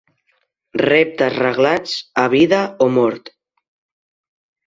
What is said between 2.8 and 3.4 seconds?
o mort.